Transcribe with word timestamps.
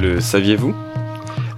le 0.00 0.20
saviez-vous? 0.20 0.74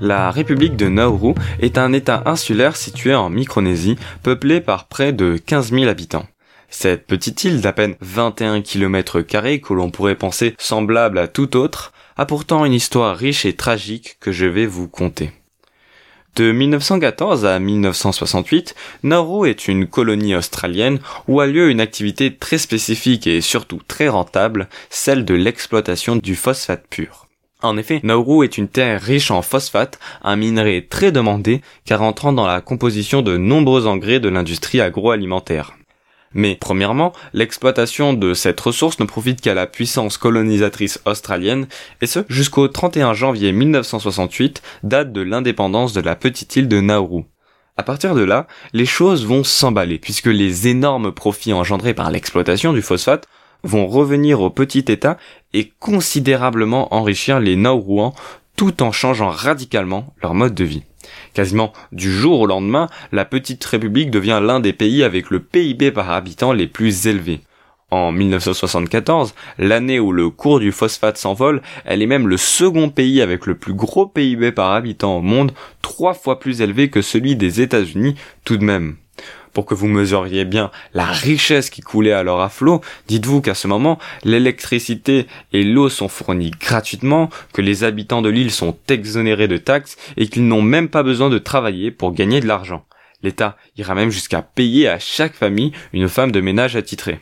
La 0.00 0.32
République 0.32 0.76
de 0.76 0.88
Nauru 0.88 1.34
est 1.60 1.78
un 1.78 1.92
État 1.92 2.22
insulaire 2.26 2.76
situé 2.76 3.14
en 3.14 3.30
Micronésie, 3.30 3.96
peuplé 4.22 4.60
par 4.60 4.88
près 4.88 5.12
de 5.12 5.36
15 5.36 5.70
000 5.70 5.84
habitants. 5.84 6.26
Cette 6.68 7.06
petite 7.06 7.44
île 7.44 7.60
d'à 7.60 7.72
peine 7.72 7.94
21 8.00 8.62
km 8.62 9.20
que 9.20 9.74
l'on 9.74 9.90
pourrait 9.90 10.16
penser 10.16 10.54
semblable 10.58 11.18
à 11.18 11.28
tout 11.28 11.56
autre, 11.56 11.92
a 12.16 12.26
pourtant 12.26 12.64
une 12.64 12.72
histoire 12.72 13.16
riche 13.16 13.46
et 13.46 13.54
tragique 13.54 14.16
que 14.18 14.32
je 14.32 14.46
vais 14.46 14.66
vous 14.66 14.88
conter. 14.88 15.30
De 16.34 16.50
1914 16.50 17.44
à 17.44 17.58
1968, 17.60 18.74
Nauru 19.04 19.48
est 19.48 19.68
une 19.68 19.86
colonie 19.86 20.34
australienne 20.34 20.98
où 21.28 21.40
a 21.40 21.46
lieu 21.46 21.70
une 21.70 21.80
activité 21.80 22.34
très 22.34 22.58
spécifique 22.58 23.26
et 23.26 23.40
surtout 23.40 23.80
très 23.86 24.08
rentable, 24.08 24.68
celle 24.90 25.24
de 25.24 25.34
l'exploitation 25.34 26.16
du 26.16 26.34
phosphate 26.34 26.86
pur. 26.88 27.28
En 27.62 27.76
effet, 27.76 28.00
Nauru 28.02 28.44
est 28.44 28.58
une 28.58 28.66
terre 28.66 29.00
riche 29.00 29.30
en 29.30 29.40
phosphate, 29.40 30.00
un 30.22 30.34
minerai 30.34 30.86
très 30.90 31.12
demandé 31.12 31.60
car 31.84 32.02
entrant 32.02 32.32
dans 32.32 32.46
la 32.46 32.60
composition 32.60 33.22
de 33.22 33.36
nombreux 33.36 33.86
engrais 33.86 34.18
de 34.18 34.28
l'industrie 34.28 34.80
agroalimentaire. 34.80 35.74
Mais 36.34 36.56
premièrement, 36.60 37.12
l'exploitation 37.34 38.14
de 38.14 38.34
cette 38.34 38.58
ressource 38.58 38.98
ne 38.98 39.04
profite 39.04 39.40
qu'à 39.40 39.54
la 39.54 39.66
puissance 39.66 40.16
colonisatrice 40.16 41.00
australienne, 41.04 41.66
et 42.00 42.06
ce 42.06 42.20
jusqu'au 42.28 42.66
31 42.68 43.14
janvier 43.14 43.52
1968, 43.52 44.62
date 44.82 45.12
de 45.12 45.20
l'indépendance 45.20 45.92
de 45.92 46.00
la 46.00 46.16
petite 46.16 46.56
île 46.56 46.68
de 46.68 46.80
Nauru. 46.80 47.24
À 47.76 47.82
partir 47.82 48.14
de 48.14 48.22
là, 48.22 48.46
les 48.72 48.86
choses 48.86 49.26
vont 49.26 49.44
s'emballer, 49.44 49.98
puisque 49.98 50.26
les 50.26 50.68
énormes 50.68 51.12
profits 51.12 51.52
engendrés 51.52 51.94
par 51.94 52.10
l'exploitation 52.10 52.72
du 52.72 52.82
phosphate 52.82 53.28
vont 53.62 53.86
revenir 53.86 54.40
au 54.40 54.50
petit 54.50 54.84
État 54.88 55.18
et 55.52 55.72
considérablement 55.78 56.94
enrichir 56.94 57.40
les 57.40 57.56
Nauruans 57.56 58.14
tout 58.56 58.82
en 58.82 58.92
changeant 58.92 59.30
radicalement 59.30 60.14
leur 60.22 60.34
mode 60.34 60.54
de 60.54 60.64
vie. 60.64 60.82
Quasiment 61.34 61.72
du 61.90 62.12
jour 62.12 62.40
au 62.40 62.46
lendemain, 62.46 62.88
la 63.10 63.24
petite 63.24 63.64
république 63.64 64.10
devient 64.10 64.40
l'un 64.42 64.60
des 64.60 64.72
pays 64.72 65.02
avec 65.02 65.30
le 65.30 65.40
PIB 65.40 65.90
par 65.90 66.10
habitant 66.10 66.52
les 66.52 66.66
plus 66.66 67.06
élevés. 67.06 67.40
En 67.90 68.10
1974, 68.10 69.34
l'année 69.58 70.00
où 70.00 70.12
le 70.12 70.30
cours 70.30 70.60
du 70.60 70.72
phosphate 70.72 71.18
s'envole, 71.18 71.60
elle 71.84 72.00
est 72.00 72.06
même 72.06 72.26
le 72.26 72.38
second 72.38 72.88
pays 72.88 73.20
avec 73.20 73.46
le 73.46 73.54
plus 73.54 73.74
gros 73.74 74.06
PIB 74.06 74.52
par 74.52 74.72
habitant 74.72 75.18
au 75.18 75.20
monde, 75.20 75.52
trois 75.82 76.14
fois 76.14 76.38
plus 76.38 76.62
élevé 76.62 76.88
que 76.88 77.02
celui 77.02 77.36
des 77.36 77.60
États-Unis 77.60 78.14
tout 78.44 78.56
de 78.56 78.64
même 78.64 78.96
pour 79.52 79.66
que 79.66 79.74
vous 79.74 79.88
mesuriez 79.88 80.44
bien 80.44 80.70
la 80.94 81.06
richesse 81.06 81.70
qui 81.70 81.80
coulait 81.80 82.12
alors 82.12 82.40
à 82.40 82.48
flot, 82.48 82.80
dites-vous 83.08 83.40
qu'à 83.40 83.54
ce 83.54 83.68
moment, 83.68 83.98
l'électricité 84.24 85.26
et 85.52 85.64
l'eau 85.64 85.88
sont 85.88 86.08
fournies 86.08 86.50
gratuitement, 86.50 87.28
que 87.52 87.62
les 87.62 87.84
habitants 87.84 88.22
de 88.22 88.28
l'île 88.28 88.50
sont 88.50 88.76
exonérés 88.88 89.48
de 89.48 89.56
taxes 89.56 89.96
et 90.16 90.28
qu'ils 90.28 90.46
n'ont 90.46 90.62
même 90.62 90.88
pas 90.88 91.02
besoin 91.02 91.30
de 91.30 91.38
travailler 91.38 91.90
pour 91.90 92.12
gagner 92.12 92.40
de 92.40 92.46
l'argent. 92.46 92.84
L'État 93.22 93.56
ira 93.76 93.94
même 93.94 94.10
jusqu'à 94.10 94.42
payer 94.42 94.88
à 94.88 94.98
chaque 94.98 95.34
famille 95.34 95.72
une 95.92 96.08
femme 96.08 96.32
de 96.32 96.40
ménage 96.40 96.76
attitrée. 96.76 97.20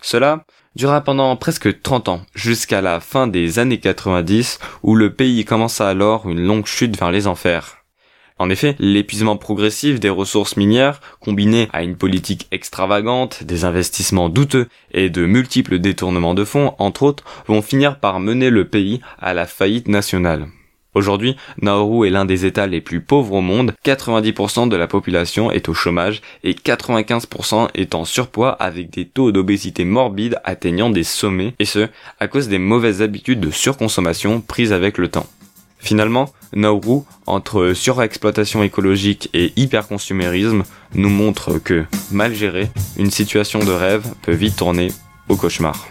Cela 0.00 0.44
dura 0.76 1.00
pendant 1.00 1.34
presque 1.36 1.82
30 1.82 2.08
ans, 2.08 2.22
jusqu'à 2.34 2.80
la 2.80 3.00
fin 3.00 3.26
des 3.26 3.58
années 3.58 3.80
90, 3.80 4.60
où 4.84 4.94
le 4.94 5.12
pays 5.12 5.44
commença 5.44 5.88
alors 5.88 6.28
une 6.28 6.44
longue 6.44 6.66
chute 6.66 6.96
vers 6.96 7.10
les 7.10 7.26
enfers. 7.26 7.78
En 8.38 8.50
effet, 8.50 8.76
l'épuisement 8.78 9.36
progressif 9.36 9.98
des 9.98 10.10
ressources 10.10 10.56
minières, 10.56 11.00
combiné 11.20 11.68
à 11.72 11.82
une 11.82 11.96
politique 11.96 12.46
extravagante, 12.52 13.42
des 13.42 13.64
investissements 13.64 14.28
douteux 14.28 14.68
et 14.92 15.10
de 15.10 15.26
multiples 15.26 15.78
détournements 15.78 16.34
de 16.34 16.44
fonds, 16.44 16.74
entre 16.78 17.02
autres, 17.02 17.24
vont 17.46 17.62
finir 17.62 17.98
par 17.98 18.20
mener 18.20 18.50
le 18.50 18.66
pays 18.66 19.00
à 19.18 19.34
la 19.34 19.46
faillite 19.46 19.88
nationale. 19.88 20.46
Aujourd'hui, 20.94 21.36
Nauru 21.60 22.06
est 22.06 22.10
l'un 22.10 22.24
des 22.24 22.46
États 22.46 22.66
les 22.66 22.80
plus 22.80 23.00
pauvres 23.00 23.34
au 23.34 23.40
monde, 23.40 23.74
90% 23.84 24.68
de 24.68 24.76
la 24.76 24.88
population 24.88 25.50
est 25.50 25.68
au 25.68 25.74
chômage 25.74 26.22
et 26.44 26.54
95% 26.54 27.68
est 27.74 27.94
en 27.94 28.04
surpoids 28.04 28.50
avec 28.52 28.90
des 28.90 29.04
taux 29.04 29.30
d'obésité 29.30 29.84
morbide 29.84 30.40
atteignant 30.44 30.90
des 30.90 31.04
sommets, 31.04 31.54
et 31.58 31.66
ce, 31.66 31.88
à 32.20 32.26
cause 32.26 32.48
des 32.48 32.58
mauvaises 32.58 33.02
habitudes 33.02 33.40
de 33.40 33.50
surconsommation 33.50 34.40
prises 34.40 34.72
avec 34.72 34.96
le 34.96 35.08
temps. 35.08 35.26
Finalement, 35.78 36.32
Nauru, 36.54 37.02
entre 37.26 37.72
surexploitation 37.74 38.62
écologique 38.62 39.28
et 39.34 39.52
hyperconsumérisme, 39.56 40.62
nous 40.94 41.10
montre 41.10 41.58
que, 41.58 41.84
mal 42.10 42.34
gérée, 42.34 42.70
une 42.96 43.10
situation 43.10 43.60
de 43.60 43.72
rêve 43.72 44.04
peut 44.22 44.32
vite 44.32 44.56
tourner 44.56 44.88
au 45.28 45.36
cauchemar. 45.36 45.86